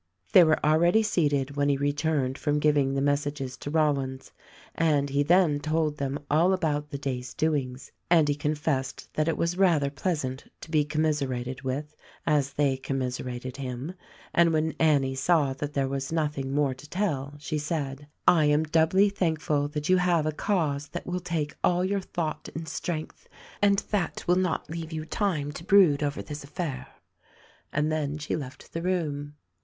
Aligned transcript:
They 0.33 0.43
were 0.43 0.57
already 0.65 1.03
seated 1.03 1.55
when 1.55 1.69
he 1.69 1.77
returned 1.77 2.35
from 2.35 2.57
giv 2.57 2.75
ing 2.75 2.95
the 2.95 3.01
messages 3.03 3.55
to 3.57 3.69
Rollins 3.69 4.31
and 4.73 5.11
he 5.11 5.21
then 5.21 5.59
told 5.59 5.97
them 5.97 6.17
all 6.27 6.53
about 6.53 6.89
the 6.89 6.97
day's 6.97 7.35
doings, 7.35 7.91
and 8.09 8.27
he 8.27 8.33
confessed 8.33 9.13
that 9.13 9.27
it 9.27 9.37
was 9.37 9.59
rather 9.59 9.91
pleas 9.91 10.25
ant 10.25 10.45
to 10.61 10.71
be 10.71 10.83
commiserated 10.85 11.61
with 11.61 11.95
as 12.25 12.53
they 12.53 12.77
commiserated 12.77 13.57
him; 13.57 13.93
and 14.33 14.51
when 14.51 14.73
Annie 14.79 15.13
saw 15.13 15.53
that 15.53 15.73
there 15.73 15.87
was 15.87 16.11
nothing 16.11 16.51
more 16.51 16.73
to 16.73 16.89
tell, 16.89 17.35
she 17.37 17.59
said, 17.59 18.07
"I 18.27 18.45
am 18.45 18.63
doubly 18.63 19.09
thankful 19.09 19.67
that 19.67 19.87
you 19.87 19.97
have 19.97 20.25
a 20.25 20.31
cause 20.31 20.87
that 20.87 21.05
will 21.05 21.19
take 21.19 21.55
all 21.63 21.85
your 21.85 22.01
thought 22.01 22.49
and 22.55 22.67
strength, 22.67 23.27
and 23.61 23.77
that 23.91 24.23
will 24.27 24.35
not 24.35 24.67
leave 24.67 24.91
you 24.91 25.05
time 25.05 25.51
to 25.51 25.63
brood 25.63 26.01
over 26.01 26.23
this 26.23 26.43
affair." 26.43 26.87
And 27.71 27.91
then 27.91 28.17
she 28.17 28.35
left 28.35 28.73
the 28.73 28.81
room. 28.81 29.35